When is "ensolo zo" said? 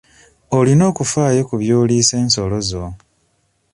2.23-2.83